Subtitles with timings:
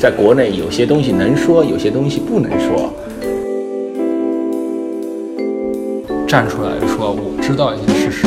[0.00, 2.90] 在国内有些东西能说，有些东西不能说。
[6.26, 8.26] 站出来说，我知道一些事实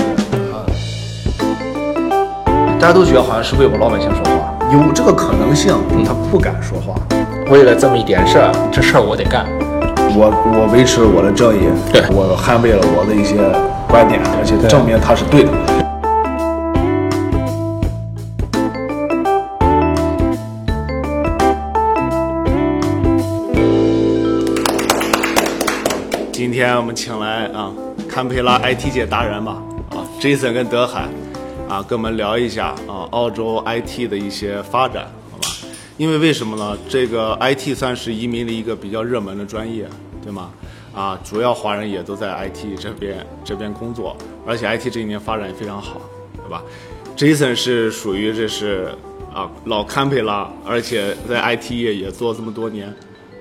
[0.51, 0.61] 啊。
[2.79, 5.73] 大家都觉得好像是为我们老百姓说话，有这个可能性，
[6.05, 6.93] 他不敢说话。
[7.49, 9.47] 为了这么一点事儿，这事儿我得干。
[10.15, 11.61] 我我维持我的正义，
[11.91, 13.37] 对我捍卫了我的一些
[13.89, 15.82] 观点，而且证明他是对的。
[26.53, 27.73] 今天我们请来啊，
[28.07, 31.09] 堪培拉 IT 界达人吧，啊，Jason 跟德海，
[31.67, 35.47] 啊，跟我们聊一下啊，澳洲 IT 的一些发展，好吧？
[35.97, 36.77] 因为为什么呢？
[36.87, 39.87] 这个 IT 算是移民的一个比较热门的专业，
[40.21, 40.51] 对吗？
[40.93, 45.99] 啊，主要华人也都在 IT 这边这边工作，而且 IT 这一年发展也非常好，
[46.37, 46.61] 对吧
[47.17, 48.93] ？Jason 是属于这是
[49.33, 52.89] 啊老堪培拉，而且在 IT 业也做这么多年，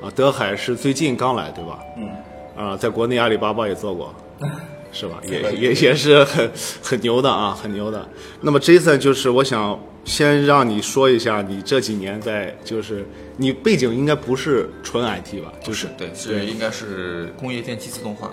[0.01, 1.79] 啊，德海是最近刚来，对吧？
[1.99, 2.09] 嗯。
[2.57, 4.15] 啊，在国内阿里巴巴也做过，
[4.93, 5.21] 是吧？
[5.25, 6.51] 也也也是很
[6.83, 8.07] 很牛的啊，很牛的。
[8.41, 15.53] 那么 Jason 就是我想先让你说一下，你这几年在就是你背景应该不是纯 IT 吧？
[15.63, 18.31] 就是对，是应该是工业电气自动化。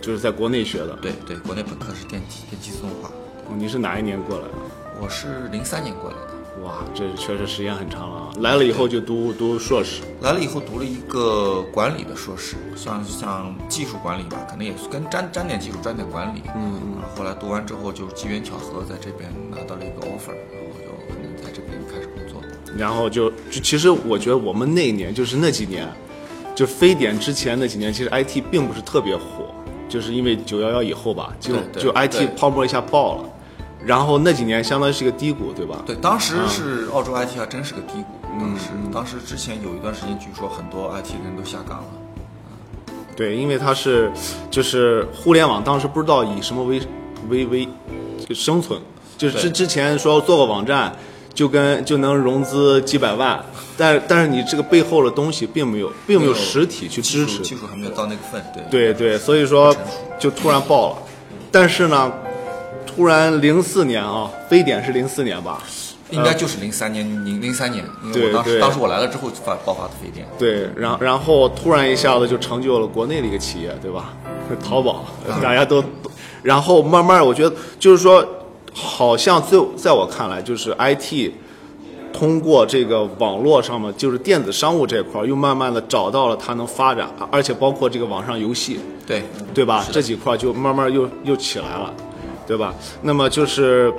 [0.00, 0.96] 就是在国内学的。
[1.02, 3.08] 对对，国内本科是电气电气自动化。
[3.08, 4.50] 哦你是哪一年过来的？
[5.00, 8.30] 我是零三年过来的，哇，这确实时间很长了啊！
[8.40, 10.02] 来了以后就读读硕士。
[10.20, 16.42] 来了以后读了一个管理的硕士，像像技术管理吧，可能也是跟沾沾点技术，沾点管理。
[16.56, 17.02] 嗯嗯。
[17.16, 22.40] 后来读完之后，就是机缘巧合在这边拿到了一个 offer，然后就可能在这边开始工作。
[22.76, 25.88] 然后就就其实我觉得我们那一年就是那几年，
[26.54, 29.54] 就非典之前那几年，其实 IT 并不是特别火，
[29.88, 33.24] 就是因为九幺幺以后吧，就就 IT 泡沫一下爆了，
[33.84, 35.82] 然后那几年相当于是一个低谷，对吧？
[35.86, 38.18] 对，当时是澳洲 IT 还真是个低谷。
[38.38, 41.84] 当时当时之前有一段时间，据说很多 IT 人都下岗了。
[43.16, 44.12] 对，因为它是
[44.50, 46.80] 就是互联网当时不知道以什么为
[47.28, 47.68] 为为
[48.32, 48.80] 生存，
[49.16, 50.94] 就是之之前说做个网站
[51.34, 53.44] 就跟就能融资几百万，
[53.76, 58.40] 但但是你这个背后的东西并没有并没有实体去支持，技术还没有到那个份，
[58.70, 59.74] 对对对，所以说
[60.16, 60.98] 就突然爆了，
[61.50, 62.12] 但是呢，
[62.98, 65.62] 突然零四年啊，非典是零四年吧？
[66.10, 70.26] 应该就是零三年，零零三年，因为对我当时对当时我来了之后发爆发的非典。
[70.36, 74.12] 对，然后然后突然一下子就成就了国内的一个企业，对吧？
[74.64, 75.04] 淘宝，
[75.40, 75.80] 大家都，
[76.42, 78.26] 然后慢慢我觉得就是说，
[78.74, 81.30] 好像在在我看来，就是 IT
[82.12, 89.22] 通过这个网络上面，就是电子商务这块儿，又慢慢的找到了它能发展，而且包括这个网上游戏，对
[89.54, 89.86] 对吧？
[89.92, 91.94] 这几块就慢慢又又起来了，
[92.48, 92.74] 对吧？
[93.02, 93.92] 那么就是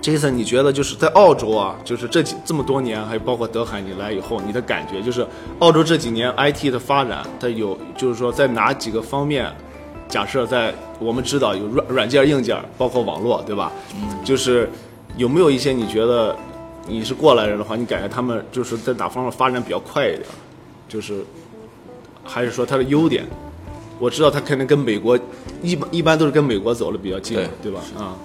[0.00, 5.26] ，Jason，你觉得就是在澳洲啊，就是这几这么多年，还有包括德海你来以后，你的感觉就是
[5.58, 9.52] 澳洲这几年 IT 的发展，它有就是说在哪几个方面？
[10.08, 13.72] 假设在我们知道有软软件、硬件，包括网络，对吧？
[14.22, 14.70] 就是
[15.16, 16.36] 有没有一些你觉得
[16.86, 20.22] 你是过来人的话，你感觉他们就是在哪方面发展比较快一点？
[20.88, 21.24] 就是
[22.22, 23.24] 还是说它的优点？
[23.98, 25.18] 我知道他肯定跟美国
[25.62, 27.80] 一般一般都是跟美国走的比较近，对对吧？
[27.96, 28.16] 啊，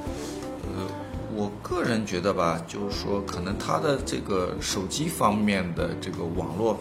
[0.76, 0.88] 呃
[1.36, 6.74] 我个人觉得吧，就是说可能它的这个手机方面的这个网络，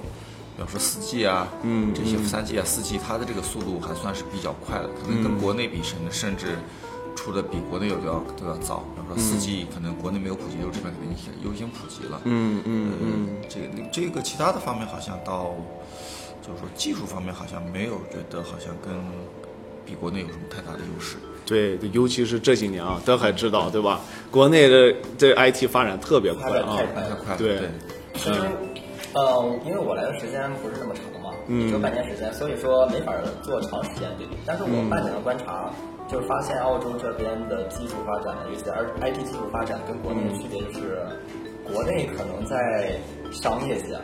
[0.56, 6.56] 比方说四 G 啊，嗯这些三 G 啊、四 G，它的这个速度还算是比较快的，可能跟国内比，甚至甚至
[7.14, 8.82] 出的比国内都要都要早。
[8.96, 12.20] 比方说四 G，可能国内没有普及，就这边肯定先优先普及了。
[12.24, 15.54] 嗯嗯嗯，这个这个其他的方面好像到，
[16.48, 18.94] 就是说技术方面好像没有觉得好像跟
[19.84, 21.18] 比国内有什么太大的优势。
[21.44, 24.00] 对，尤其是这几年啊，德海知道对吧？
[24.30, 27.68] 国内的这 IT 发展特别快啊太，快太快了，对对
[28.14, 28.40] 其实，
[29.14, 34.36] 呃，因为我来的时间不是那么长嘛，也就半年时间，所以说没法做长时间对比。
[34.44, 35.70] 但是我半年的观察，
[36.06, 38.70] 就是发现澳洲这边的技术发展，尤其是
[39.00, 41.00] IT 技术发展跟国内的区别就是，
[41.64, 43.00] 国内可能在
[43.32, 43.96] 商业界，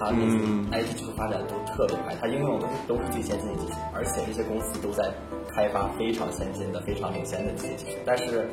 [0.00, 0.38] 它那些
[0.72, 5.12] IT 技术发展都特别快，它应用的都是最先进的技术，而且这些公司都在
[5.54, 7.98] 开发非常先进的、非常领先的这些技术。
[8.06, 8.48] 但是，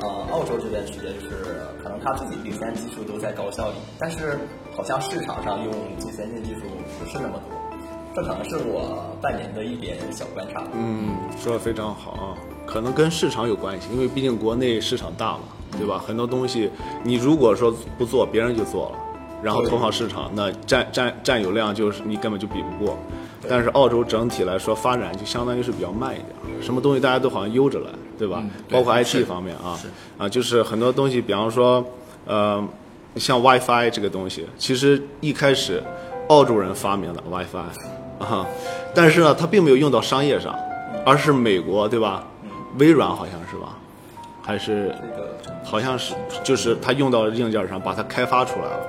[0.00, 4.36] 呃，澳洲这边区别就是，可能它自己领先技术都在高校里，但是
[4.74, 6.62] 好像市场上用最先进技术
[6.98, 7.56] 不是那么多。
[8.16, 10.64] 这可能是我半年的一点小观察。
[10.72, 12.34] 嗯，说的非常好啊，
[12.66, 15.42] 可能跟市场有关系，因为毕竟国内市场大嘛，
[15.78, 16.02] 对吧？
[16.04, 16.68] 很多东西
[17.04, 18.98] 你如果说不做，别人就做了，
[19.42, 22.98] 然后同好市场，那占占占有量就是你根本就比不过。
[23.48, 27.86] 但是澳洲整体来说发展就相当于是比较慢一点，什么东西大家都好像悠着来，
[28.18, 28.40] 对吧？
[28.42, 29.88] 嗯对包括 IT 方面啊是，
[30.18, 31.82] 啊，就是很多东西，比方说，
[32.26, 32.62] 呃，
[33.14, 35.80] 像 WiFi 这个东西，其实一开始
[36.28, 37.58] 澳洲人发明的 WiFi
[38.18, 38.44] 啊，
[38.92, 40.52] 但是呢，它并没有用到商业上，
[41.06, 42.24] 而是美国对吧？
[42.78, 43.77] 微软好像是吧？
[44.48, 48.80] 还是这个好像是就是它用到硬件上把它开发出来了。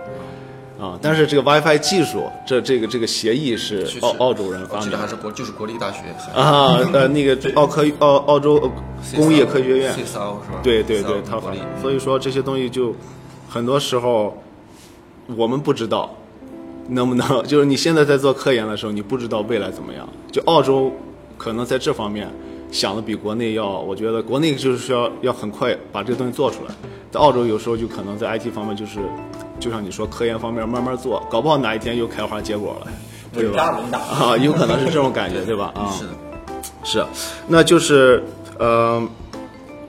[0.79, 6.03] 啊，但是这个 WiFi 技术，这这个这个协议是澳澳洲人发明的还是国就是国立大学
[6.33, 8.71] 啊，呃，那个澳科澳澳洲呃
[9.17, 9.93] 工业科学院？
[10.63, 11.59] 对对对，它国立。
[11.81, 12.95] 所以说这些东西就
[13.49, 14.41] 很多时候
[15.35, 16.15] 我们不知道
[16.87, 20.07] 能不能，就是你现在在做科研的时候，你不知道未来怎么样。
[20.31, 20.89] 就澳洲
[21.37, 22.29] 可能在这方面
[22.71, 26.73] 想的比国内要，我觉得国内就是要要很快把这个东西做出来，
[27.11, 28.99] 在澳洲有时候就可能在 IT 方面就是，
[29.59, 32.87] 就像你说科研方面慢慢做，搞不好哪一天又开花结果了，
[33.33, 33.79] 对吧？
[33.93, 35.71] 啊，有可能是这种感觉，对吧？
[35.75, 36.11] 啊，是的，
[36.83, 37.05] 是，
[37.47, 38.23] 那就是
[38.59, 39.01] 呃，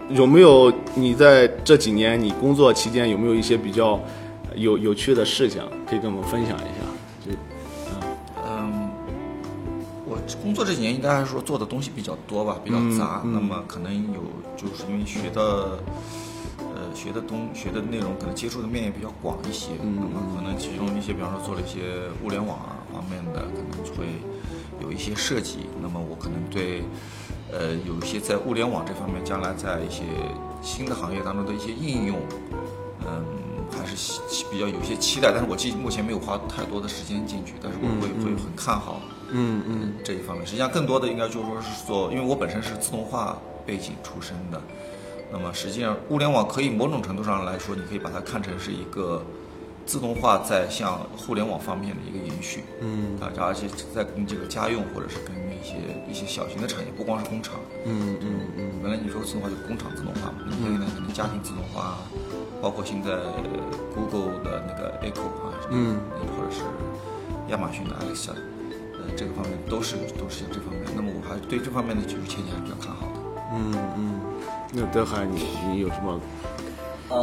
[0.09, 4.00] 有没有你在这几年你工作期间有没有一些比较
[4.55, 6.89] 有有趣的事情可以跟我们分享一下？
[10.42, 13.22] 工作这几年应该还是说做的东西比较多吧，比较杂。
[13.25, 14.20] 那么可能有
[14.56, 15.78] 就是因为学的，
[16.58, 19.70] 呃，学的东学的内容可能接触的面也比较广一些。
[19.81, 22.58] 那么可能其中一些，比方说做了一些物联网
[22.92, 24.06] 方面的，可能就会
[24.82, 25.66] 有一些涉及。
[25.82, 26.82] 那么我可能对。
[27.52, 30.04] 呃，有一些在物联网这方面，将来在一些
[30.62, 32.16] 新的行业当中的一些应用，
[33.04, 33.25] 嗯，
[33.72, 34.20] 还是
[34.52, 39.00] 比较有些期待，但是我记目前没有花太多的时间进去，但是我会、会很看好，
[39.32, 40.47] 嗯嗯这一方面。
[40.47, 44.61] 实际上，更多的应该就是说是做，因为我本身是自动化背景出身的，
[45.32, 49.23] 那么实际上物联网可以某种程度上来说，你可以把它看成是一个
[49.87, 53.19] 自动化在向互联网方面的一个延续，嗯。
[53.21, 55.77] 啊，而且在跟这个家用或者是跟一些
[56.09, 57.55] 一些小型的产业，不光是工厂，
[57.85, 58.71] 嗯嗯嗯。
[58.82, 61.99] 原来你说自动化就工厂自动化嘛，那么现在可能家庭自动化，
[62.62, 63.11] 包括现在
[63.94, 66.00] Google 的那个 Echo 啊，嗯，
[66.37, 66.62] 或者是
[67.49, 68.37] 亚马逊的 Alexa，呃，
[69.16, 70.82] 这个方面都是都是像这方面。
[70.94, 73.20] 那么我还对这方面的技术前景还是比较看好的。
[73.52, 74.20] 嗯嗯。
[74.72, 76.20] 那德海，你你有什么？
[77.10, 77.18] 呃，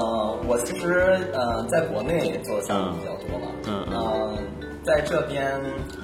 [0.45, 4.37] 我其实呃在国内做的项目比较多嘛，嗯嗯呃
[4.83, 5.59] 在这边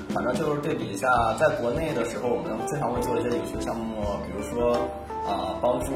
[0.10, 1.08] 反正就是对比一下，
[1.38, 4.76] 在国内的时候，我们经常会做一些有趣的项目，比如说
[5.28, 5.92] 啊、帮助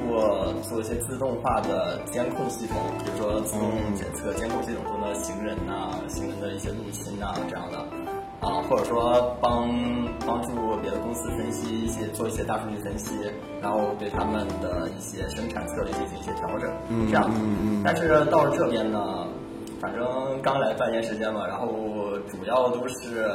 [0.64, 7.78] 做一些自动化的监控系统，比如说自动检测监控系统中的行人呐、行人的一些入侵呐、这样的。
[8.40, 9.68] 啊，或者说帮
[10.26, 10.52] 帮助
[10.82, 13.12] 别的公司分析一些做一些大数据分析，
[13.62, 17.82] 然后对他们的一些生产策略进行一些调整，嗯这样嗯嗯。
[17.84, 19.26] 但是到了这边呢，
[19.82, 20.06] 反正
[20.44, 21.68] 刚来半年时间嘛，然后
[22.30, 23.28] 主要都是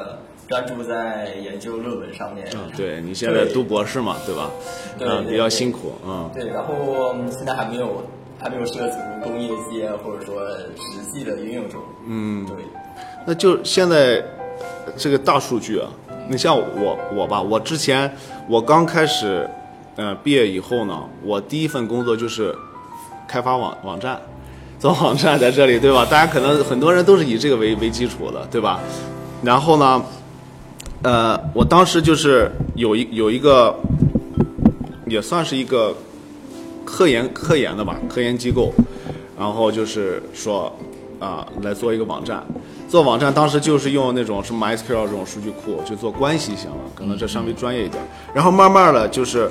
[0.47, 2.47] 专注在研究论文上面。
[2.55, 4.51] 嗯，对你现在读博士嘛，对吧？
[5.01, 8.05] 嗯，比较辛苦，嗯对，然后现在还没有
[8.39, 10.47] 还没有涉足工业界或者说
[10.77, 11.81] 实际的应用中。
[12.07, 12.47] 嗯。
[12.47, 12.57] 对。
[13.27, 14.23] 那就现在
[14.97, 15.89] 这个大数据啊，
[16.29, 18.11] 你像我我吧，我之前
[18.49, 19.49] 我刚开始，
[19.97, 22.55] 呃，毕业以后呢，我第一份工作就是
[23.27, 24.21] 开发网网站，
[24.79, 26.05] 做网站在这里，对吧？
[26.05, 28.81] 大家可能很多人都是以这个为为基础的，对吧？
[29.43, 30.03] 然后呢，
[31.03, 33.75] 呃，我当时就是有一有一个，
[35.07, 35.95] 也算是一个
[36.85, 38.73] 科研科研的吧，科研机构，
[39.39, 40.73] 然后就是说
[41.19, 42.45] 啊、来做一个网站，
[42.93, 48.05] 做网站当时就是用那种什么 MySQL 这种数据库，就做关系型了，可能这稍微专业一点。
[48.35, 49.51] 然后慢慢的就是，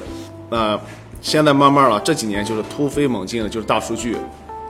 [0.51, 0.79] 呃，
[1.21, 4.15] 现在慢慢了，这几年就是突飞猛进的，就是大数据。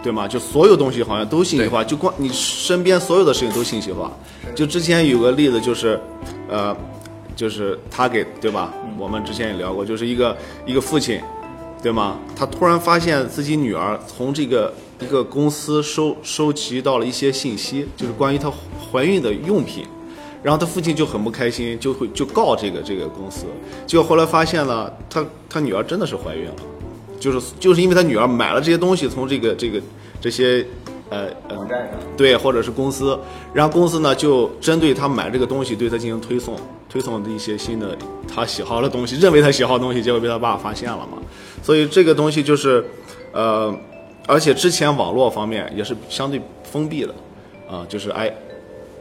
[0.01, 0.25] 对吗？
[0.25, 4.09] 就所有东西好像都信息化，就光你身边所有的事情都信息化。
[4.55, 5.99] 就之前有个例子就是，
[6.47, 6.73] 呃，
[7.35, 8.73] 就是他给对吧？
[8.97, 11.19] 我们之前也聊过，就是一个一个父亲，
[11.83, 12.17] 对吗？
[12.37, 18.51] 他突然发现自己女儿从这个一个公司收收集到了一些信息，就是关于她
[18.91, 19.85] 怀孕的用品，
[20.43, 23.45] 然后她父亲就很不开心，就会就告这个这个公司，
[23.87, 26.55] 结果后来发现了，她她女儿真的是怀孕了。
[27.19, 29.81] 就是就是因为她女儿买了这些东西，从这个这个
[30.19, 30.65] 这些
[31.09, 33.17] 呃呃网站上对，或者是公司，
[33.53, 36.55] 然后公司呢就针对他买这个东西，对他进行推送，
[36.89, 37.95] 推送的一些新的
[38.27, 41.19] 他喜好的东西，认为他喜好的东西，结果被他爸发现了嘛。
[41.61, 42.83] 所以这个东西就是，
[43.31, 43.71] 呃，
[44.31, 47.13] 而且之前网络方面也是相对封闭的，
[47.69, 48.31] 啊、就是哎，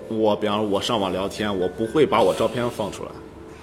[0.08, 3.10] 我比方说我上网聊天，我不会把我照片放出来。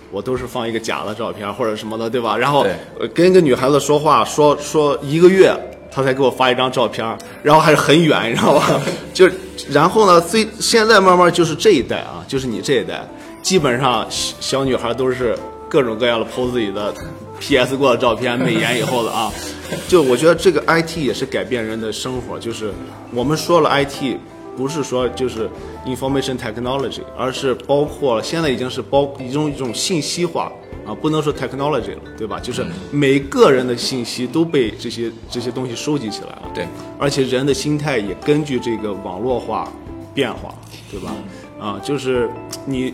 [0.09, 2.37] 我都是放一个假的照片或者什么的，对吧？
[2.37, 2.65] 然后
[3.13, 5.53] 跟一个女孩子说话，说说一个月，
[5.91, 7.05] 她才给我发一张照片，
[7.43, 8.81] 然后还是很远，你知道吧？
[9.13, 9.29] 就
[9.69, 13.05] 然后呢，最现在慢慢就是这一代啊，就是你这一代，
[13.41, 16.93] 基本上小小女孩都是各种各样的 PO 自己的
[17.39, 19.31] PS 过的照片，美颜以后的啊。
[19.87, 22.71] 就我觉得这个 IT 也是改变人的生活，就是
[23.13, 24.17] 我们说了 IT
[24.55, 25.49] 不是说就是
[25.85, 30.51] information technology，而是包括现在已经是包一种一种信息化
[30.85, 32.39] 啊，不能说 technology 了，对吧？
[32.39, 36.65] 就是每个人的信息都被这些这些东西收集起来了，对，
[36.97, 39.69] 而且人的心态也根据这个网络化
[40.13, 40.55] 变化，
[40.89, 41.13] 对吧？
[41.59, 42.29] 啊，就是
[42.65, 42.93] 你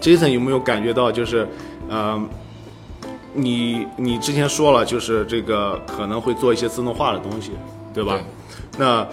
[0.00, 1.48] Jason 有没有感觉到，就是
[1.88, 2.22] 呃，
[3.32, 7.52] 你你之前说了，就是这个可能会做一些自动化的东西，
[7.94, 8.14] 对吧？
[8.14, 8.24] 对
[8.78, 9.06] 那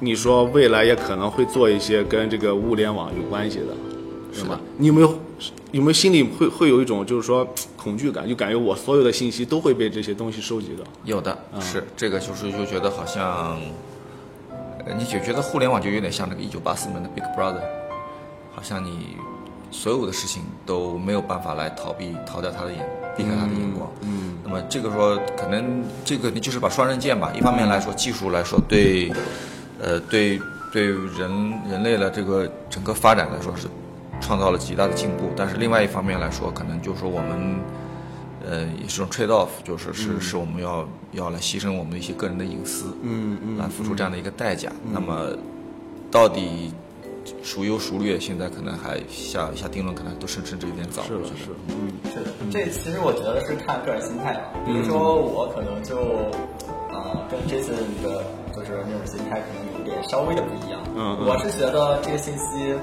[0.00, 3.66] 你说未来也可能会做一些跟这个物联网有关系的，
[4.32, 4.60] 是吧？
[4.76, 5.18] 你有没有
[5.72, 7.46] 有没有心里会会有一种就是说
[7.76, 10.84] 恐惧感，就感觉我所有的信息都会被这些东西收集到？
[11.04, 13.58] 有的是这个，就是就觉得好像，
[14.86, 17.62] 呃，你就觉得互联网就有点像那个一九八四年的 Big Brother，
[18.54, 19.16] 好像你
[19.70, 22.84] 所有的事情都没有办法来逃避逃掉他的眼，
[23.16, 23.90] 避开他的眼光。
[24.02, 29.12] 嗯，那么这个说可能这个你就是把双刃剑吧，一方面来说技术来说对，
[29.80, 30.40] 呃对
[30.72, 33.68] 对人人类的这个整个发展来说是
[34.20, 37.58] 创造了极大的进步，但是另外一方面来说，可能就是说我们。
[38.50, 44.72] 呃，也是种 trade off，就是是是我们要要来牺牲我们的一些个人的隐私，嗯嗯来付出这样的一个代价。
[44.90, 45.36] 那么，
[46.10, 46.72] 到底
[47.42, 51.02] 孰优孰劣，现在可能还下下定论，可能都甚甚至有点早。
[51.02, 51.92] 是的，我觉得是的，嗯。
[52.10, 54.52] 是的，这其实我觉得是看个人心态吧。
[54.66, 55.96] 比如说我可能就
[56.90, 60.80] 啊、跟 Jason 的就是那种心态可能有点稍微的不一样。
[60.96, 62.74] 嗯嗯我是觉得这个信息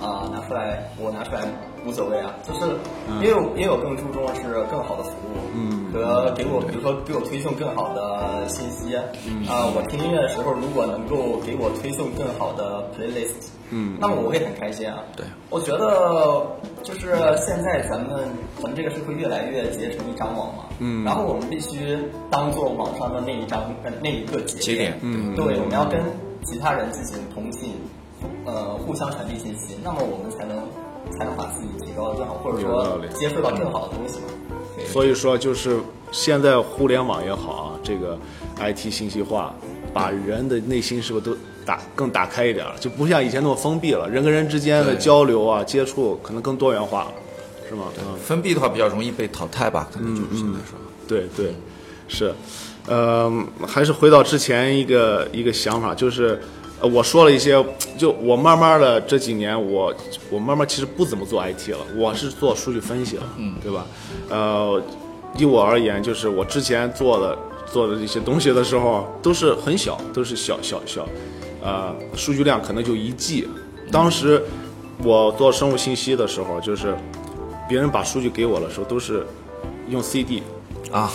[0.00, 1.42] 啊、拿出来我拿出来
[1.84, 2.60] 无所谓啊，就是
[3.20, 9.04] 因为我因为我更注重的是更好的服务，嗯和给我比如说给我推送更好的信息啊、
[9.74, 13.96] 我听音乐的时候如果能够给我推送更好的 playlist，嗯。
[14.00, 14.98] 那么我会很开心啊。
[15.16, 16.46] 对，我觉得
[16.82, 18.28] 就是现在咱们
[18.60, 21.04] 咱们这个社会越来越结成一张网嘛，嗯。
[21.04, 21.98] 然后我们必须
[22.30, 25.34] 当做网上的那一张呃那一个节节点嗯。
[25.34, 26.00] 对，我们要跟
[26.44, 27.74] 其他人进行通信，
[28.44, 30.56] 呃，互相传递信息，那么我们才能
[31.18, 34.26] 才能把自己提高得更好，或者说接触到更好的东西嘛。
[34.76, 34.84] 对。
[34.86, 35.78] 所以说，就是
[36.10, 38.18] 现在互联网也好啊，这个
[38.58, 39.54] IT 信息化，
[39.92, 41.36] 把人的内心是不是都
[41.70, 42.74] 打更打开一点了？
[42.80, 47.12] 就不像以前那么封闭了，人跟人之间的交流啊、接触可能更多元化了，
[47.68, 47.84] 是吗？
[47.98, 50.76] 嗯，封闭的话比较容易被淘汰吧，可能就是现在说。
[51.06, 51.54] 对对，
[52.08, 52.34] 是，
[52.88, 53.32] 呃，
[53.64, 56.40] 还是回到之前一个一个想法，就是。
[56.82, 57.62] 呃我说了一些，
[57.98, 59.94] 就我慢慢的这几年，我
[60.30, 63.84] 我慢慢其实不怎么做 IT 了，我是做数据分析了，嗯，对吧？
[64.30, 64.82] 呃，
[65.36, 67.36] 以我而言，就是我之前做的
[67.70, 71.06] 做的这些东西的时候，都是很小，都是小小小，
[71.62, 73.48] 呃，数据量可能就一 G。
[73.90, 74.42] 当时
[75.02, 76.94] 我做生物信息的时候，就是
[77.68, 79.26] 别人把数据给我的时候，都是
[79.88, 80.42] 用 CD，
[80.92, 81.10] 啊，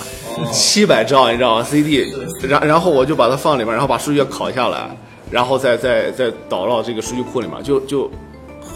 [0.52, 2.06] 七百兆，你知道吗？CD，
[2.48, 4.90] 然然后我就把它放里面，然后把数据拷下来，
[5.32, 8.12] 然后再再再导到这个数据库里面，就就，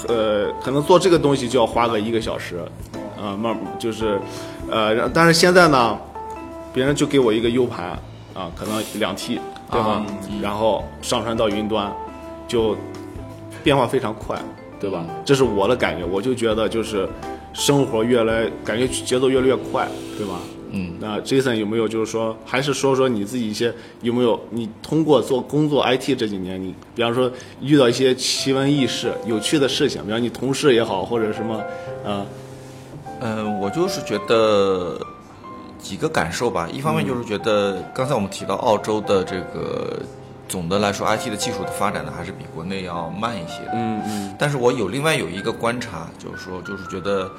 [0.07, 2.57] 呃，可能做这个东西就要花个一个小时，
[3.21, 4.19] 啊、慢就是，
[4.71, 5.97] 呃，但是现在呢，
[6.73, 7.99] 别人就给我一个 U 盘，
[8.33, 9.39] 啊，可能两 T，
[9.71, 10.05] 对吧？
[10.41, 11.91] 然后上传到云端，
[12.47, 12.75] 就
[13.63, 14.39] 变化非常快，
[14.79, 15.05] 对吧？
[15.23, 17.07] 这是我的感觉，我就觉得就是
[17.53, 20.39] 生活越来感觉节奏越来越快，对吧？
[20.71, 31.59] 嗯，那 Jason 有没有就是说，还是说说你自己一些有没有你通过做工作 IT 这几年，你比方说遇到一些奇闻异事、有趣的事情，比方你同事也好，或者什么，
[32.05, 32.25] 呃，
[33.21, 34.99] 嗯，我就是觉得
[35.79, 36.67] 几个感受吧。
[36.71, 39.99] 一方面就是觉得，刚才我们提到澳洲的这个
[40.47, 43.71] 总的来说，IT 的技术的发展呢，还是比国内要慢一些的。
[43.73, 47.31] 嗯嗯但是我有另外有一个观察，就是说，就是觉得，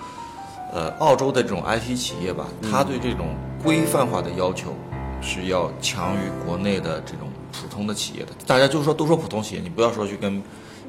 [0.72, 4.74] 呃，澳洲的这种 IT 企业吧，它对这种规范化的要求
[5.20, 8.32] 是要强于国内的这种普通的企业的。
[8.46, 10.42] 大家就是说都说普通企业，你不要说去跟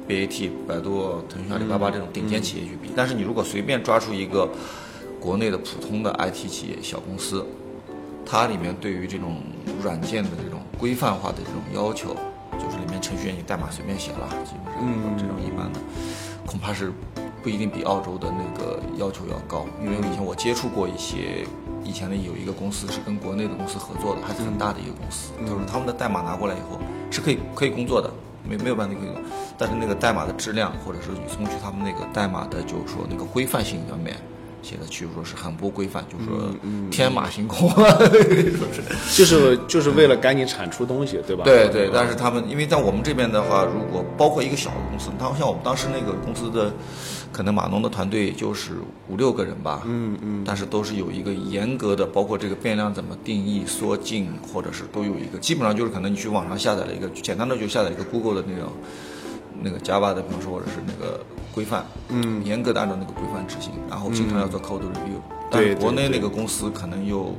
[0.08, 2.90] BAT、百度、腾讯、阿里巴巴这种顶尖企业去比。
[2.94, 4.48] 但是你如果随便抓出一个
[5.22, 7.46] 国内的普通的 IT 企业小公司，
[8.26, 9.36] 它里面对于这种
[9.80, 12.16] 软件的这种规范化的这种要求，
[12.58, 15.78] 就是里面程序员你代码随便写了，基本上这种一般的，
[16.44, 16.92] 恐怕是
[17.40, 19.64] 不一定比澳洲的那个要求要高。
[19.80, 21.46] 因为以前我接触过一些，
[21.84, 26.80] 以前的有一个公司是跟国内的公司合作的，还是很大的一个公司，就是他们的代码拿过来以后
[27.12, 28.10] 是可以可以工作的，
[28.42, 29.14] 没没有办法可以用，
[29.56, 34.16] 但是那个代码的质量或者是你送去他们那个代码的，就是说那个规范性方面。
[34.62, 38.82] 写的，据说是很不规范，就是说嗯天马行空， 说是。
[39.16, 41.42] 就是就是为了赶紧产出东西，对吧？
[41.44, 46.72] 对对，但是他们因为在我们这边的话，如果包括一个小的公司，他像我们当时那个公司的，
[47.32, 48.72] 可能码农的团队就是
[49.08, 58.72] 五六个人吧，嗯嗯，但是都是有一个严格的，包括这个变量怎么定义、缩进，或者是都有一个，基本上就是可能你去网上下载了一个简单的就下载一个 Google 的那种
[59.62, 61.20] 那个 Java 的，比方说或者是那个
[61.54, 67.34] 规范，嗯，严格的按照那个规范执行，然后经常要做 code review，、对国内那个公司可能有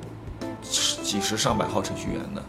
[0.61, 2.43] 几十上百号程序员的，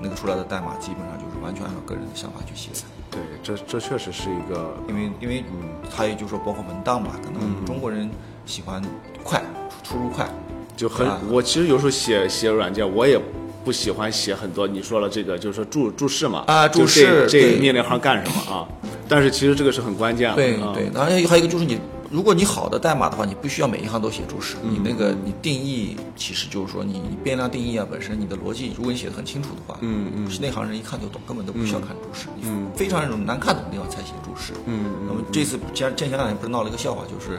[0.00, 2.86] 那个出来的代码基本上就是完全按照个人的想法去写的。
[3.10, 5.44] 对，这这确实是一个因为因为
[5.90, 7.34] 还有就是说包括文档吧，可嗯。
[7.38, 8.10] 能中国人
[8.46, 8.82] 喜欢
[9.22, 9.42] 快，
[9.82, 10.26] 出入快，
[10.74, 13.20] 就很啊，我其实有时候写写软件，我也
[13.64, 14.66] 不喜欢写很多。
[14.66, 18.68] 你说了这个，就是说注注释嘛，啊注释这命令行干什么啊？
[19.08, 20.32] 但是其实这个是很关键的。
[20.34, 21.78] 啊对对，然后还有一个就是你，
[22.10, 34.52] 如果你好的代码的话，你不需要每一行都写注释，你那个你定义其实就是说你你变量定义啊，本身你的逻辑，如果你写的很清楚的话，嗯嗯，是内行人一看就懂，根本都不需要看注释，你非常那种难看懂的地方才写注释。
[34.66, 37.38] 嗯，那么这次前前前两天不是闹了一个笑话，就是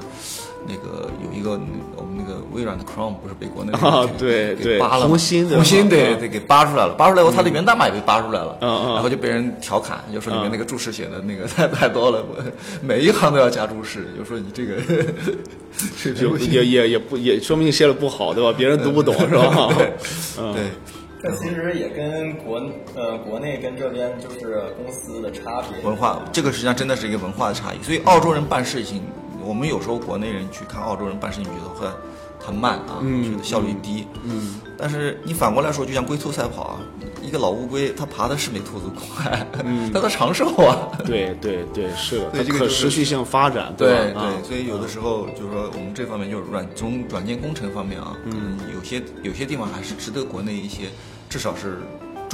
[0.67, 1.51] 那个有一个
[1.95, 5.07] 我们那个微软的 Chrome 不是被国内啊给给对对扒了吗？
[5.09, 6.17] 红心红心对啊。
[6.19, 12.43] 对给扒出来了，扒出来以后它的源代码也被扒出来了，然后就被人调侃，就说里面那个注释写的那个太太多了，我
[12.81, 14.75] 每一行都要加注释，就说你这个
[16.49, 18.53] 也也也不也说明你写的不好，对吧？
[18.57, 19.69] 别人读不懂是吧？
[20.39, 20.63] 嗯，对。
[21.21, 22.61] 这其实也跟国
[22.95, 25.81] 呃国内跟这边就是公司的差别。
[25.81, 27.81] 文化，这个实际上真的是一个文化的差异。
[27.81, 29.01] 所以澳洲人办事情，
[29.43, 31.91] 我们有时候国内人去看澳洲人办事情，觉得很
[32.47, 34.07] 很慢啊，觉得效率低。
[34.23, 36.79] 嗯，但是你反过来说，就像龟兔赛跑啊，
[37.21, 40.89] 一个老乌龟它爬的是没兔子快，嗯，它的长寿啊。
[41.05, 50.89] 对对对，是的，它这个就是持续性发展，对对，所以有的时候就是说，我们这方面就是软从软件工程方面啊，嗯，有些有些地方还是值得国内一些，
[51.29, 51.79] 至少是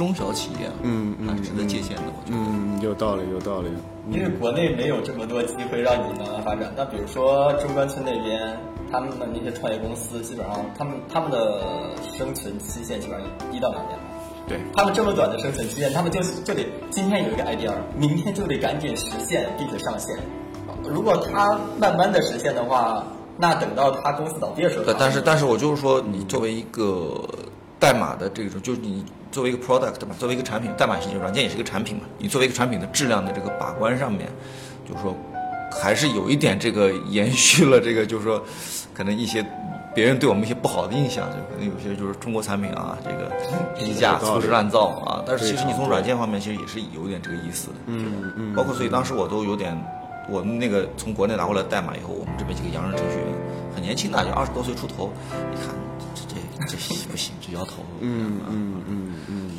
[0.00, 2.38] 中小企业啊，嗯还是值得借鉴的，我觉得。
[2.38, 3.68] 嗯，有道理，有道理。
[4.10, 6.72] 因为国内没有这么多机会让你慢慢发展。
[6.74, 8.56] 那比如说中关村那边，
[8.90, 11.60] 他们的那些创业公司，基本上他们他们的
[12.16, 13.98] 生存期限基本上一到两年。
[14.48, 20.16] 对，他们这么短的生存期限，他们就就得今天有一个 idea，明天就得赶紧实现并且上线。
[20.88, 23.04] 如果他慢慢的实现的话，
[23.36, 27.22] 那等到他公司倒闭的时候，对，但是但是我就是说，你作为一个
[27.78, 34.28] 代码的这种，就是你作为一个 product 嘛，作为一个产品，代码是软件也是一个产品嘛，你作为一个产品的质量的这个把关上面，
[34.88, 35.16] 就是说
[35.70, 38.42] 还是有一点这个延续了这个，就是说
[38.94, 39.44] 可能一些。
[39.92, 43.28] 别人对我们一些不好的印象，就可能有些就是中国产品啊，这个
[43.76, 45.20] 低价、粗制滥造啊。
[45.26, 47.74] 但是其实你从软件方面，其实也是有点这个意思的。
[47.86, 48.54] 嗯嗯。
[48.54, 49.76] 包括所以当时我都有点，
[50.28, 53.26] 我们那个从国内拿过来代码以后，我们这边几个洋人程序员
[53.74, 55.12] 很年轻的，就二十多岁出头，
[55.52, 55.74] 一看
[56.14, 56.36] 这这
[56.70, 56.76] 这
[57.10, 57.84] 不行，这摇头。
[58.00, 59.50] 嗯嗯嗯嗯，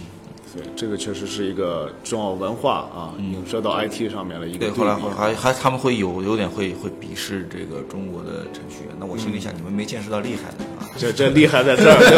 [0.53, 8.95] 对，这个确实是一个重要文化啊，影射到 IT 上面的一个对，对后来比还还他们会有有点会会鄙视这个中国的程序员。
[8.99, 10.89] 那我心里想，你们没见识到厉害的啊。
[10.97, 12.17] 这这厉害在这儿，对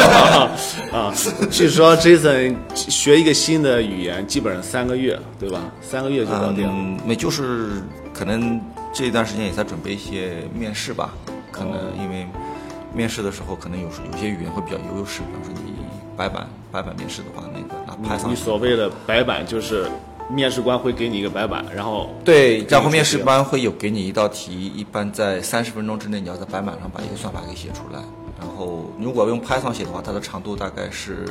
[0.91, 0.97] 吧？
[0.97, 1.13] 啊，
[1.51, 5.61] 据说 Jason 学一个新的语言，基本上三个月，对吧？
[5.81, 6.67] 三个月就搞定。
[6.67, 7.81] 嗯，没就是
[8.13, 8.59] 可能
[8.91, 11.13] 这段时间也在准备一些面试吧，
[11.51, 12.27] 可能因为
[12.93, 15.73] 面试的时候可能有时有些语言会比较有优势，比方说你
[16.15, 19.87] 白板白板面试的话，那个拿 Python 你所谓的白板就是
[20.29, 27.99] 面试官会给你一个白板，然后对，然后面试官会有给你一道题，一般在三十分钟之内，你要在白板上把一个算法给写出来。
[28.39, 31.25] 然后如果用 Python 写的话，它的长度大概是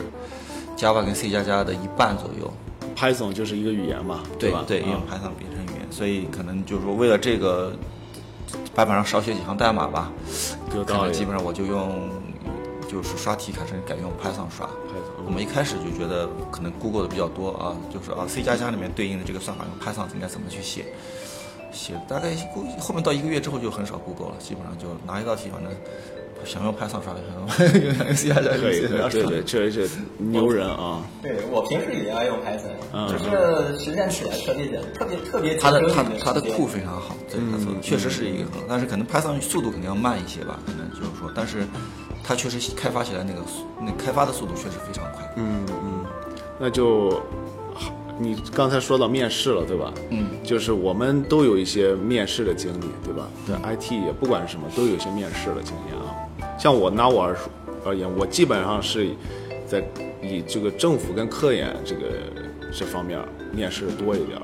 [0.77, 2.53] Java 跟 C 加加的一半左右。
[2.96, 4.64] Python 就是一个语言嘛，对吧？
[4.66, 7.72] 对用 Python 编程语言，所以可能就是说为了这个
[8.75, 10.11] 白板上少写几行代码吧，
[10.71, 11.03] 可有道理。
[11.05, 12.11] 能基本上我就用
[12.91, 14.67] 就是刷题开始改用 Python 刷。
[14.67, 20.87] Python 我们一开始就觉得可能 Google 的比较多啊，就是啊 C 加加里面对应的这个算法用 Python 应该怎么去写，
[21.71, 25.73] 写大概估计后面到一个月之后就很少 Google 了，基本上就拿一道题，反正
[26.45, 31.03] 想用 Python 刷就想用 C 加加可以，对对，确实是牛人啊。
[31.23, 41.65] 对我平时也爱用 Python，、嗯就是实践起来特别简，特别特别它的节省你它它的库非常好，对，它的确实是一个很好，但是可能 Python 速度肯定要慢一些吧，可能就是说，但是
[42.25, 43.41] 它确实开发起来那个
[43.81, 45.33] 那开发的速度确实非常快。
[45.37, 46.05] 嗯嗯，
[46.59, 47.21] 那就
[48.19, 49.93] 你刚才说到面试了，对吧？
[50.11, 53.27] 嗯，就是我们都有一些面试的经历，对吧？
[53.47, 55.97] 对 IT 也不管是什么，都有一些面试的经验。
[56.59, 57.51] 像我拿我而说
[57.85, 59.09] 而言，我基本上是
[59.67, 59.83] 在
[60.23, 62.03] 以这个政府跟科研这个
[62.73, 63.19] 这方面
[63.53, 64.43] 面试多一点儿。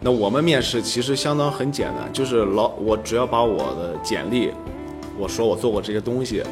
[0.00, 4.52] 那我们面试其实相当很简单，就是老我只要把我的简历
[5.18, 6.42] 我说我做过这些东西，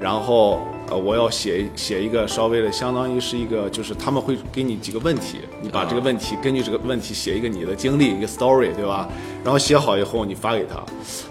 [0.00, 9.08] 然后呃我要写写一个稍微的，相当于是一个就是他们会给你几个问题，你把这个问题根据这个问题写一个你的经历一个 story 对吧？
[9.44, 10.82] 然后写好以后你发给他，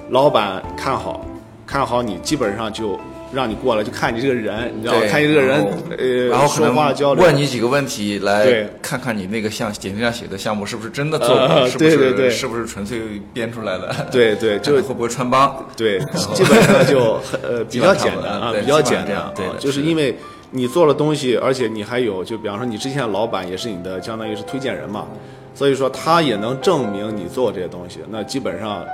[0.10, 1.26] 老板看好
[1.68, 3.00] 看好你基本上就。
[3.34, 5.02] 让你过来就看你这个人，你知道吗？
[5.12, 13.02] 看你这个人，呃，然后可能话交流，问你几个问题，来对看看你那个项简历上写的项目是不是真的做过，呃是不是对对对是不是纯粹
[13.34, 13.94] 编出来的？
[14.10, 15.62] 对对 就看会不会穿帮？
[15.76, 16.00] 对，
[16.34, 20.16] 基本上就很呃 比较简单啊，比较简单对，就是因为
[20.52, 25.06] 你做了东西，而且你还有就比方说你之前的老板也是你的相当于是推荐人嘛，
[25.54, 28.86] 所以说他也能证明你做这些东西，那基本上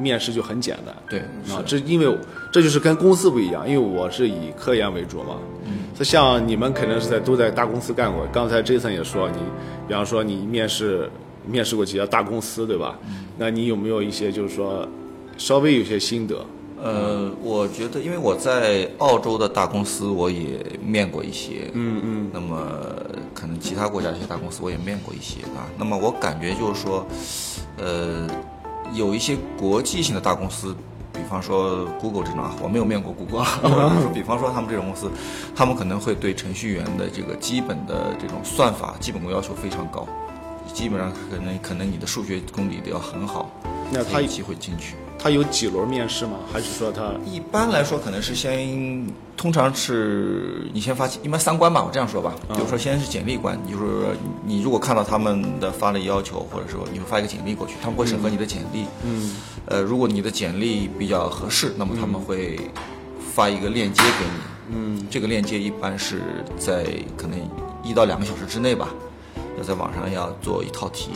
[0.00, 0.94] 面试就很简单。
[1.08, 1.20] 对，
[1.52, 2.18] 啊，这因为
[2.52, 5.36] 这就是跟公司不一样，因为我是以科研为主嘛。
[5.64, 8.26] 嗯，所以像你们肯定是在都在大公司干过。
[8.32, 9.38] 刚才 Jason 也说，你
[9.86, 11.10] 比方说你面试
[11.46, 12.98] 面试过几家大公司，对吧？
[13.08, 14.86] 嗯，那你有没有一些就是说
[15.36, 16.36] 稍微有些心得？
[16.80, 22.70] 呃，我觉得，因为我在澳洲的大公司我也面过一些，嗯嗯那么
[23.34, 25.66] 可能其他国家一些大公司我也面过一些啊。
[25.76, 27.04] 那么我感觉就是说，
[27.78, 28.28] 呃，
[28.94, 30.74] 有一些国际性的大公司，
[31.12, 33.44] 比方说 Google 这种啊，我没有面过 Google
[34.14, 35.10] 比方说他们这种公司，
[35.54, 40.06] 他们可能会对程序员的这个基本的这种算法基本功要求非常高，
[40.72, 43.50] 基本上可能可能你的数学功底得要很好，
[43.90, 44.94] 那他才有机会进去。
[45.18, 46.38] 他有几轮面试吗？
[46.52, 49.04] 还是说他一般来说，可能是先，
[49.36, 54.14] 通常是你先发，一般三关吧，我这样说吧，比如说先是简历关，就是说
[54.46, 59.34] 你如果看到他们的发的要求，或者说你会发一个简历过去，他们会审核你的简历，嗯，
[59.66, 62.58] 呃，如果你的简历比较合适，那么他们会
[63.34, 66.22] 发一个链接给你，嗯，这个链接一般是
[66.56, 67.38] 在可能
[67.82, 68.88] 一到两个小时之内吧，
[69.58, 71.10] 要在网上要做一套题，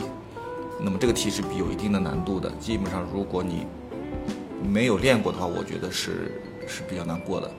[0.81, 3.65] 那么这个题是比有一定的难度的，基本上如果你
[4.63, 6.31] 没有练过的话，我觉得是
[6.67, 7.51] 是比较难过的。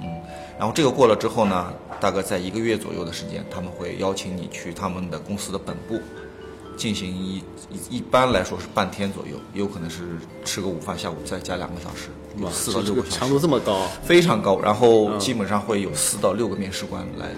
[0.00, 0.20] 嗯，
[0.58, 6.00] 然后这个过了之后呢，大概在一个月左右的时间，他们会邀请你去他们的公司的本部
[6.76, 9.98] 进行一一一般来说是半天左右，也有可能是
[10.44, 12.08] 吃个午饭，下午再加两个小时，
[12.38, 13.10] 有四到六个小时。
[13.10, 13.86] 个强度这么高？
[14.04, 17.28] 非常高，然后基本上会有四到六个面试官来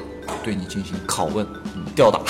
[0.42, 2.20] 对你进行拷问、嗯吊打。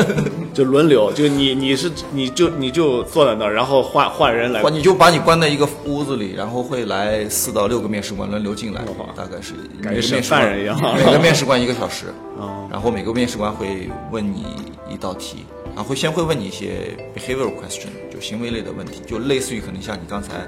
[0.52, 10.96] 就轮流，就你你是你就你就坐在那儿，然后换换人来，你就把你关在一个屋子里，然后会来四到六个面试官轮流进来哇，大概是感觉审每个面试官犯人一样。
[10.96, 12.06] 每个面试官一个小时，
[12.38, 12.68] 哦。
[12.70, 14.44] 然后每个面试官会问你
[14.90, 20.38] 一道题，然后会先会问你一些 behavioral question，就行为类的问题，就类似于可能像你刚才，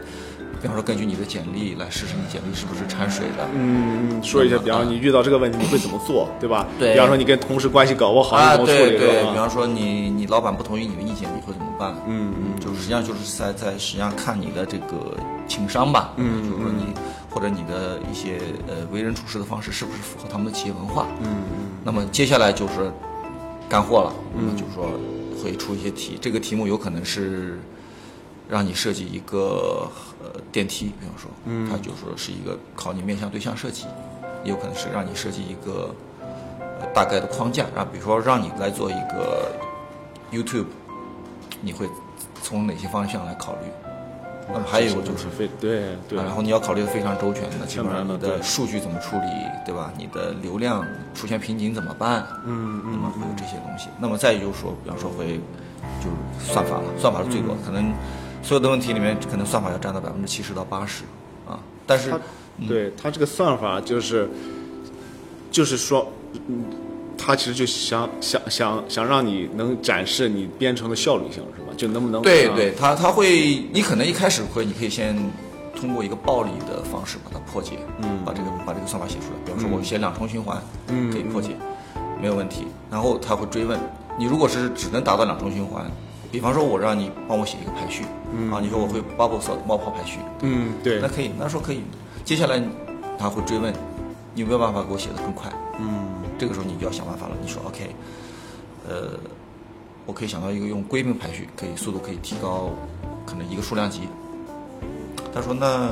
[0.62, 6.66] 比方说根据你的简历来试试你简历是不是掺水的，嗯，说一下，比方说你遇到这个问题，你会怎么做，对吧？
[6.78, 11.94] 对比方说你跟同事关系搞不好，怎么处理，对对，比方说你你老板不同意你的意见，你会怎么办？
[12.08, 15.14] 嗯嗯就是实际上就是在在实际上看你的这个
[15.46, 16.86] 情商吧，嗯就是说你
[17.28, 21.06] 或者你的一些呃为人处事的方式是不是符合他们的企业文化？
[21.20, 22.90] 嗯嗯那么接下来就是
[23.68, 24.88] 干货了，嗯就是说
[25.42, 27.58] 会出一些题，这个题目有可能是
[28.48, 29.90] 让你设计一个
[30.22, 33.86] 呃电梯，比方说，嗯它就说是一个考你面向对象设计，
[34.44, 35.94] 也有可能是让你设计一个、
[36.80, 39.52] 呃大概的框架，啊比如说让你来做一个
[40.32, 40.66] YouTube，
[41.60, 41.88] 你会
[42.42, 43.68] 从哪些方向来考虑？
[44.50, 49.26] 那么还有就是非对对啊，然后你要考虑的非常周全的，基本上你的数据怎么处理，
[49.64, 49.92] 对吧？
[49.98, 50.84] 你的流量
[51.14, 52.26] 出现瓶颈怎么办？
[52.46, 53.88] 嗯那么会有这些东西。
[54.00, 55.38] 那么再就是说，比方说会
[56.00, 57.92] 就是算法了，算法是最多可能
[58.42, 61.04] 所有的问题里面，可能算法要占到百分之七十到八十
[61.46, 61.58] 啊。
[61.86, 62.18] 但是他
[62.66, 64.28] 对他这个算法就是，
[65.50, 66.10] 就是说，
[66.46, 66.64] 嗯，
[67.28, 71.74] 他其实就想想想想让你能展示你编程的效率性，是吧？
[71.76, 75.14] 就能不能啊对对，它它会，你可能一开始会，你可以先
[75.78, 79.36] 通过一个暴力的方式把它破解，嗯把这个把这个算法写出来。
[79.44, 81.54] 比方说，我写两重循环，嗯可以破解，
[82.18, 82.66] 没有问题。
[82.90, 83.78] 然后他会追问
[84.18, 85.84] 你，如果是只能达到两重循环，
[86.32, 91.82] 比方说我让你帮我写一个排序，嗯啊，你说我会 bubble sort 冒泡排序，嗯对那可以，那说可以。
[92.24, 92.58] 接下来
[93.18, 93.70] 他会追问，
[94.38, 95.52] 你有没有办法给我写的更快？
[95.80, 96.06] 嗯
[96.38, 97.34] 这个时候你就要想办法了。
[97.42, 97.90] 你说 OK，
[98.88, 99.18] 呃，
[100.06, 102.70] 我可以想到一个用归并排序，可以速度可以提高，
[103.26, 104.02] 可能一个数量级。
[105.34, 105.90] 他说那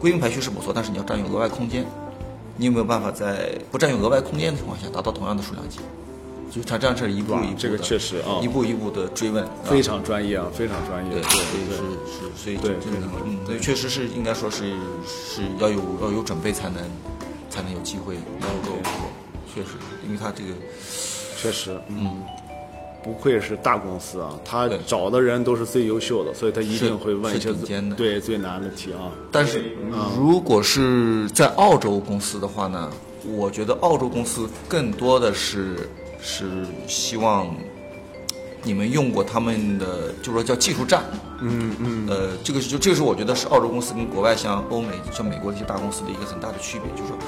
[0.00, 1.84] 归并排序是不错，但是你要占用额外空间。
[2.56, 5.80] 你有没有办法在不占用额外空间的情况下达到同样的数量级？
[6.50, 14.72] 就他这样是一步一步的，这个确实啊一步一步的追问，非常专业啊，非常专业，对，对所以对是是，所以对这个非常嗯，对，确实是应该说是
[15.04, 16.80] 是要有要有准备才能
[17.54, 19.08] 才能有机会能够过，
[19.54, 20.50] 确实，因为他这个
[21.40, 22.20] 确实，嗯。
[23.04, 24.80] 不愧是大公司啊，他对。
[24.86, 27.52] 找的人都是最优秀的，所以他一定会问一些
[28.18, 29.12] 最难的题啊。
[29.30, 29.76] 但是
[30.16, 32.90] 如果是在澳洲公司的话呢，
[33.26, 35.86] 我觉得澳洲公司更多的是
[36.22, 36.46] 是
[36.88, 37.54] 希望
[38.64, 41.04] 你们用过他们的，就是说叫技术栈。
[41.40, 42.08] 嗯嗯。
[42.08, 47.18] 呃，这个是就这个是我觉得是澳洲公司跟国外像欧美像美国这些大公司的一个很大的区别，就是说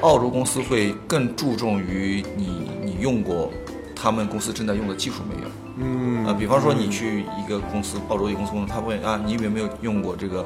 [0.00, 3.50] 澳洲公司会更注重于你你用过
[3.94, 5.48] 他们公司正在用的技术没有。
[5.78, 6.26] 嗯。
[6.26, 10.44] 呃，比方说你去一个公司，澳洲一个公司，他问啊，你有没有用过这个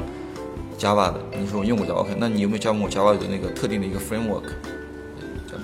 [0.78, 1.20] Java 的？
[1.40, 4.44] 你说我用过 Java，OK，那你有没有教过 Java 的那个特定的一个 framework？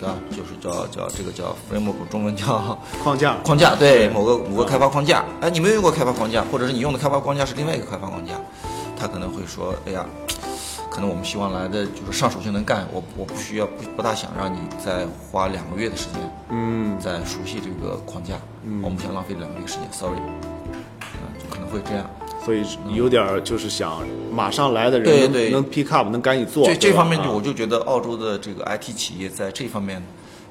[0.02, 5.24] 叫叫就是叫叫这个叫 framework，中文叫 框架框架，对，某个某个开发框架。
[5.40, 8.32] 哎，你没有用过开发框架，或者是你用的开发框架是另外一个开发框架，
[8.98, 10.04] 他可能会说，哎呀，
[10.90, 18.34] 可能我们希望来的就是上手就能干，我我不需要不不大想让你再花两个月的时间，嗯，在熟悉这个框架，
[18.64, 22.04] 嗯，我们不想浪费两个月时间，sorry，嗯，就可能会这样。
[22.44, 23.98] 所以有点儿就是想
[24.32, 26.66] 马上来的人能对对能 pick up，能赶紧做。
[26.66, 30.02] 这这方面就啊我就觉得澳洲的这个 IT 企业在这方面，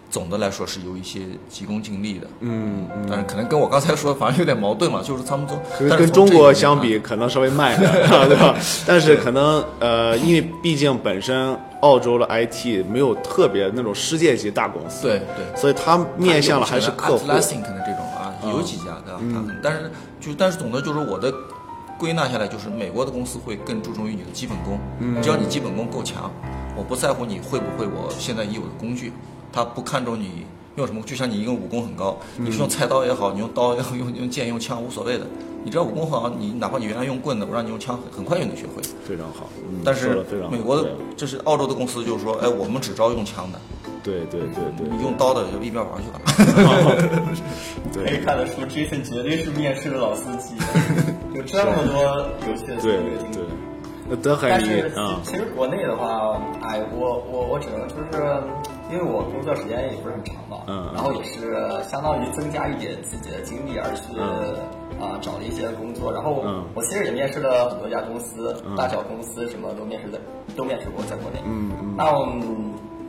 [0.09, 2.27] 总的来说是有一些急功近利的。
[2.41, 7.91] 嗯，但是可能跟我刚才说的反正有点矛盾嘛，就是他们从可能但是跟中国相比，可能稍微慢一点，
[8.29, 8.55] 对吧？
[8.85, 17.27] 但是可能呃，因为毕竟本身澳洲的 IT 没有特别那种世界级大公司，对对所以它面向的还是客户。
[17.27, 19.43] Atlassian 可能这种啊，有几家对吧？
[19.63, 21.33] 但是就但是总的就是我的
[22.01, 24.79] 归纳下来，就是美国的公司会更注重于你的基本功，
[25.21, 26.31] 只要你基本功够强，
[26.75, 29.13] 我不在乎你会不会我现在已有的工具，
[29.53, 35.27] 他不看重你用什么，就像你一个武功很高，你是用菜刀也好，你用刀也好， 用用剑用枪无所谓的，
[35.63, 38.81] 你只要武功好，你哪怕你原来用棍的，我让你用枪，很快就能学会。
[39.07, 43.61] 非常好，嗯但是美国的对这是澳洲的公司，就是说，哎，我们只招用枪的，
[44.01, 44.89] 对对对对。
[44.89, 46.19] 你用刀的就一边玩去了。
[47.93, 50.55] 可以对看得出，Jason 绝对是面试的老司机，
[51.33, 52.97] 有这么多有趣的对。
[53.31, 53.43] 对。
[54.09, 58.43] 那德海你但是啊，其实国内的话，哎，我我我只能就是，
[58.91, 60.93] 因为我工作时间也不是很长嘛，嗯嗯。
[60.93, 61.55] 然后也是
[61.87, 64.19] 相当于增加一点自己的经历而去
[64.99, 66.65] 啊、找了一些工作，然后嗯。
[66.75, 70.19] 我其实也面试了很多家公司，大小公司什么都面试的，
[70.57, 71.39] 都面试过在国内。
[71.45, 71.95] 嗯嗯。
[71.95, 72.43] 那我们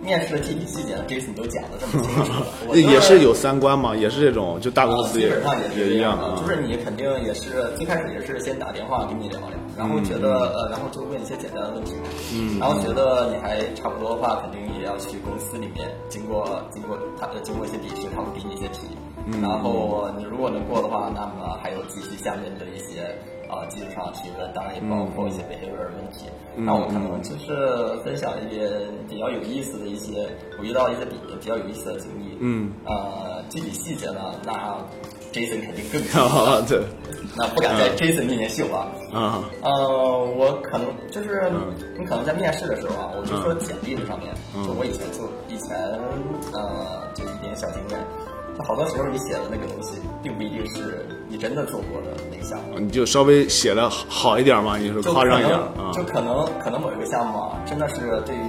[0.03, 11.95] 面试的具体细节呢，Jason 都讲的这么清楚 也是有三观嘛，也是这种，就大公司也基本上也是也一样的，啊，就是你肯定也是最开始也是先打电话跟你聊聊，然后觉得、呃，然后就问一些简单的问题，
[12.35, 18.88] 嗯，然后觉得你还差不多的话，肯定也要去公司里面经过经过他呃经过一些笔试，他会给你一些题，
[19.27, 23.07] 嗯，然后你如果能过的话，那么还有继续下面的一些
[23.53, 26.27] 啊、基础上的提问，当然也包括一些 behavior 问题。
[26.57, 28.69] 那我可能就是分享一些
[29.09, 34.77] 比较有意思的一些我遇到一些比比较有意思的经历，嗯，呃，具体细节呢，那
[35.33, 36.19] Jason 肯定更清楚。
[36.19, 36.83] 啊 了，对。
[37.37, 38.88] 那不敢在 Jason 面前秀啊。
[39.12, 39.71] 啊，呃，
[40.37, 41.51] 我可能就是
[41.99, 44.35] 你可能在面试的时候啊，我就说简历这上面，
[44.65, 45.77] 就我以前做以前
[46.53, 47.99] 呃就一点小经验，
[48.59, 52.79] 就好多时候你写的那个东西，并不一定是你真的做过的那个项目。
[52.79, 58.40] 你就稍微写的好一点嘛，你说就夸张一点可能啊，就可能可能某一个项目啊，真的是对于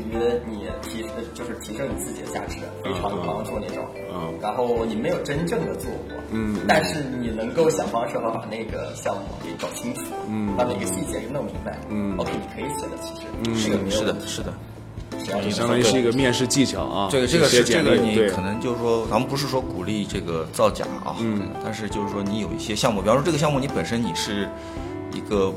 [0.45, 3.85] 你提就是提升你自己的价值非常有帮助那种。
[4.11, 14.51] 嗯然后你没有真正的做过，嗯但是你能够想方设法把那个项目给搞清楚，嗯把每个细节给弄明白，嗯，OK，你可以写的，其实嗯这个没有是的问，题是的。
[14.51, 14.72] 只要
[15.43, 24.47] 你相当于是一个面试技巧啊，这个这个是这个你可能就是说，咱们不是说鼓励这个造假啊，嗯，但是就是说你有一些项目，比方说这个项目你本身你是
[25.13, 25.53] 一个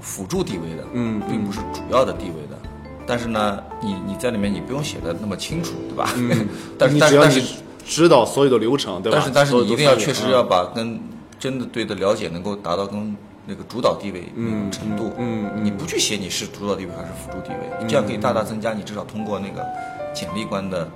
[0.00, 2.58] 辅助地位的，嗯并不是主要的地位的，
[3.06, 6.10] 但是呢，你你在里面你不用写的那么清楚，对吧？
[6.16, 7.54] 嗯 但是你只要你但是但是
[7.84, 9.18] 知道所有的流程，对吧？
[9.18, 11.00] 但是但是你一定要确实要把跟
[11.38, 13.16] 真的对的了解能够达到跟
[13.50, 19.66] 那个主导地位那种程度，嗯嗯你不去写你是主导地位还是辅助地位，这样可以大大增加你至少通过那个
[20.12, 20.86] 简历关的，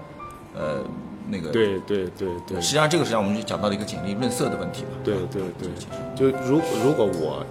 [0.54, 0.84] 呃，
[1.30, 2.60] 那个对对对对。
[2.60, 5.70] 实际上这个实际上我们就讲到了一个简历润色的问题嘛，对对对，
[6.14, 7.46] 就如如果我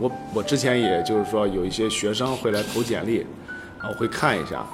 [0.00, 3.24] 我我之前也就是说有一些学生会来投简历，
[3.78, 4.66] 啊，我会看一下，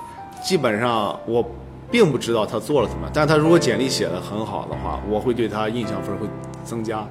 [0.43, 1.47] 基本上我
[1.91, 6.27] 并不知道他做了什么，但他如果简历写的很好的话，我会对他印象分会
[6.65, 7.07] 增加。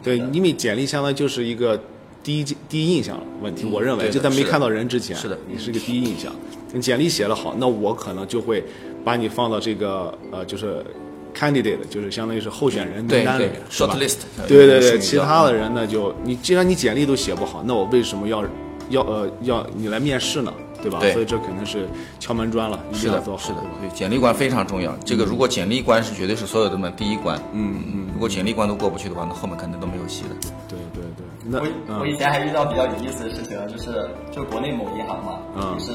[0.00, 1.80] 对，因为简历相当于就是一个
[2.24, 6.32] 第一第一印象问题，我认为就在没看到人之前，是的你是个第一印象。
[6.72, 8.64] 你简历写的好，那我可能就会
[9.04, 10.82] 把你放到这个呃，就是
[11.32, 14.16] candidate，就是相当于是候选人名单里面，，short list，
[14.48, 18.42] 对对对，其他的人呢，就你既然你简历都写不好，那我为什么要
[18.88, 20.52] 要呃要你来面试呢？
[20.82, 20.98] 对吧？
[21.00, 21.86] 对所以这肯定是
[22.18, 24.94] 敲门砖了，一是的定要做，好，是的对简历关非常重要。
[25.04, 30.30] 这个如果简历关是绝对是所有的门第一关，嗯嗯，如果简历关都过不去的话，那后面肯定都没有戏的。
[30.68, 30.78] 对
[31.52, 31.60] 我
[32.00, 35.92] 我以嗯前还遇到比较有意思的事情，就是就国内某银行嘛，嗯也是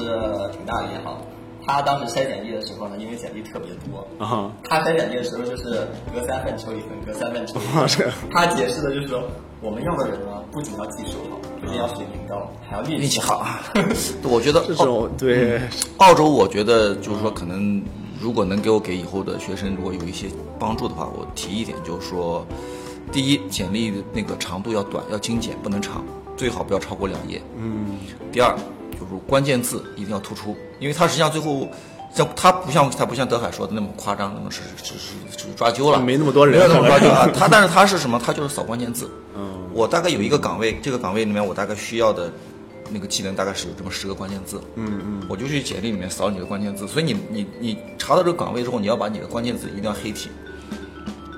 [0.52, 1.16] 挺大的银行。
[1.66, 7.88] 他当时筛简历的时候呢，因为简历特别多，啊，他筛简历的时候就是隔三份抽一份，隔三份抽一啊份。
[7.88, 9.22] 这他解释的就是说，
[9.60, 13.46] 我们要的人呢，不仅要技术好，不仅要水平高，还要运运气气好。
[14.24, 15.60] 我觉得这澳种对
[15.98, 17.82] 澳洲，我觉得就是说，可能
[18.20, 22.44] 如果能给我给以后的学生如果有一些帮助的话，我提一点就是说，
[23.12, 26.04] 第一，简历的那个长度要短，要精简，不能长，
[26.36, 27.42] 最好不要超过两页。
[27.56, 27.96] 嗯。
[28.30, 28.54] 第二，
[28.92, 31.68] 就是关键字一定要突出，因为它实际上最后。
[32.12, 37.30] 像它不像它不像德海说的那么夸张，那么是是是是抓阄了，没那么多人没有那么抓阄啊。
[37.32, 38.18] 它但是它是什么？
[38.18, 39.08] 它就是扫关键字。
[39.36, 42.28] 嗯，我大概有一个岗位，这个岗位里面我大概需要的
[42.90, 44.60] 那个技能大概是有这么十个关键字。
[44.74, 50.30] 嗯嗯，我就去简历里面扫你的关键字，所以你你你查到这个岗位之后，你要把你的关键字一定要黑体，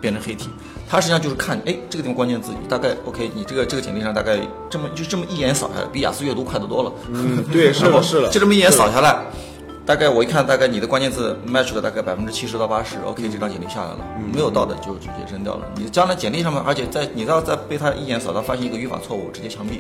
[0.00, 0.48] 变成黑体。
[0.92, 6.92] 它实际上就是看，哎，这个地方关键字大概 OK，你这个这个简历上大概这么就这么一眼扫下来，比雅思阅读快得多了。
[7.10, 9.18] 嗯，对， 是的，是的，就这么一眼扫下来，
[9.86, 14.00] 大概我一看，大概你的关键字 match 了大概百分之七十到八十，OK，这张简历下来了，
[14.34, 15.66] 没有到的就直接扔掉了。
[15.76, 19.78] 你将来简历上面，而且在你要再被他一眼扫到发现一个语法错误，直接枪毙。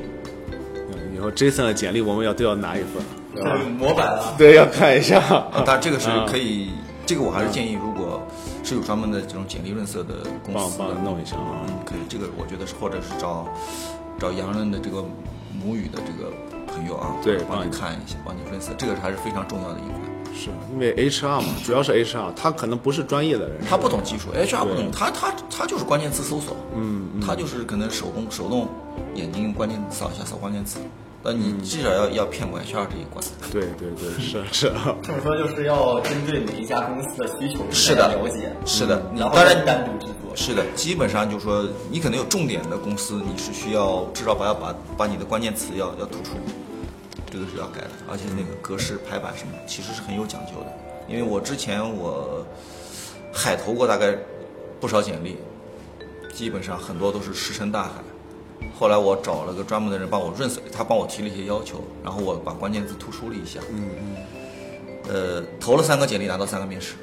[0.48, 5.20] 嗯以后 Jason 的简历我们要都要拿一份，模板啊，对，要看一下。
[5.20, 6.70] 啊，当然这个是可以，
[7.04, 7.91] 这个我还是建议，如果
[8.72, 13.46] 是有专门的这种简历润色的公司的帮帮弄一下啊嗯，可以，这个我觉得是，或者是找
[14.18, 15.04] 找洋人的这个
[15.62, 16.32] 母语的这个
[16.66, 20.00] 朋友啊，对帮你看一下，帮你润色，这个还是非常重要的一块。
[20.34, 28.66] 是因为 HR 嘛，主要是 HR，他可能不是专业的人，他不懂技术，HR 不懂，他他他就是关键词搜索，嗯，他就是可能手工手动
[29.14, 30.78] 眼睛用关键扫一下扫关键词，
[31.22, 33.24] 但你至少要要骗过 HR 这一关。
[33.52, 40.34] 对对对，是是，这么说就是要针对每一家公司的需求是的了解，是的，你然后当然再单独制作。
[40.34, 46.36] 是的，基本上就是说，你可能有重点的公司，你是需要至少把要把把你的关键词要要突出，
[47.30, 50.66] 这个是要改的，而且那个格式排版什么，其实是很有讲究的。
[51.08, 52.44] 因为我之前我
[53.32, 54.16] 海投过大概
[54.80, 55.36] 不少简历，
[56.32, 57.90] 基本上很多都是石沉大海。
[58.78, 63.60] 后来我找了个专门的人帮我润色，他帮我提了一些要求，然后我把关键字突出了一下。
[63.70, 64.16] 嗯嗯。
[65.08, 66.94] 呃，投了三个简历，拿到三个面试。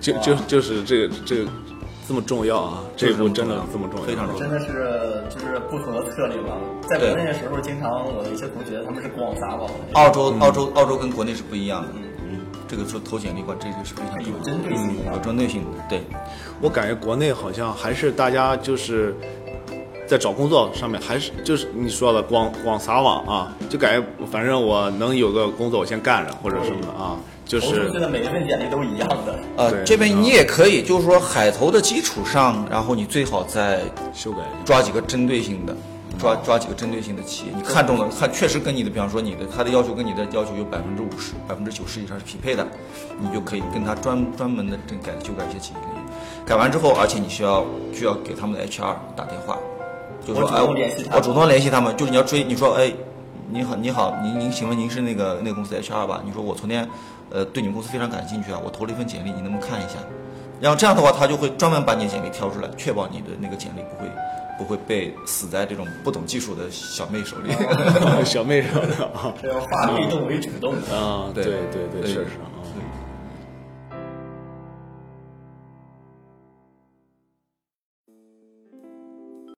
[0.00, 1.50] 就就就是这个这个
[2.08, 6.56] 这么重要啊，这一步真的这么重要，非常重要真的是就是不同的策略吧。
[6.88, 11.88] 在国内的时候，经常我的一些同学他们是广撒网，澳洲，澳洲，澳洲跟国内是不一样的。
[12.22, 15.84] 嗯，这个说投简历关，这个是非常，有针对性的有针对性的。
[15.86, 16.00] 对，
[16.62, 19.14] 我感觉国内好像还是大家就是
[20.10, 29.38] 在找工作上面，还是就是你说的广广撒网啊，就感觉反正我能有个工作我先干着或者什么的啊，就是去的每一份简历都是一样的。
[29.56, 34.38] 呃，这边你也可以，就是说海投的基础上，然后你最好再修改。
[34.64, 35.76] 抓几个针对性的，
[36.18, 42.66] 抓抓几个针对性的企业，你看中了，看确实跟你的，比方说你的他的要求跟你的要求有百分之五十、百分之九十以上是匹配的，
[43.20, 45.78] 你就可以跟他专专门的改修改一些企业。
[46.44, 49.56] 改完之后，而且你需要需要给他们的 HR 打电话，
[50.34, 52.92] 就说我主哎，动联系他们我主动联系他们，就是你要追，你说哎，
[53.50, 56.22] 你好，你好，您您请问您是那个那个公司 HR 吧？
[56.24, 56.88] 你说我昨天
[57.30, 59.98] 呃对你们公司非常感兴趣啊，我投了一份简历，你能不能看一下？
[60.60, 64.10] 然后这样的话，他就会专门把你的简历挑出来，确保你的那个简历不会
[64.58, 67.50] 不会被死在这种不懂技术的小妹手里。
[68.24, 70.74] 小妹什么的啊 这要化被动为主动。
[70.92, 72.49] 啊，对对对对，对确实啊。